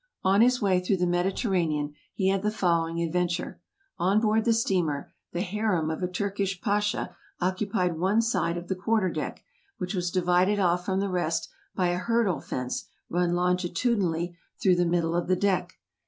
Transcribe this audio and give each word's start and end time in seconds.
On 0.23 0.41
his 0.41 0.59
way 0.59 0.79
through 0.79 0.97
the 0.97 1.05
Mediterranean, 1.05 1.93
he 2.15 2.29
had 2.29 2.41
the 2.41 2.49
following 2.49 2.99
adventure: 3.03 3.61
On 3.99 4.19
board 4.19 4.45
the 4.45 4.51
steamer, 4.51 5.11
the 5.31 5.41
harem 5.43 5.91
of 5.91 6.01
a 6.01 6.07
Turkish 6.07 6.59
Pasha 6.59 7.15
occupied 7.39 7.99
one 7.99 8.19
side 8.19 8.57
of 8.57 8.67
the 8.67 8.73
quarter 8.73 9.11
deck, 9.11 9.43
which 9.77 9.93
was 9.93 10.09
divided 10.09 10.57
off 10.57 10.83
from 10.87 11.01
the 11.01 11.07
rest 11.09 11.49
by 11.75 11.89
a 11.89 11.97
hurdle 11.99 12.41
fence 12.41 12.85
run 13.11 13.35
longitudinally 13.35 14.35
through 14.59 14.77
the 14.77 14.85
middle 14.87 15.15
of 15.15 15.27
the 15.27 15.35
deck. 15.35 15.73